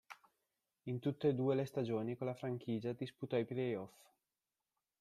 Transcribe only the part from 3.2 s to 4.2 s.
i playoffs.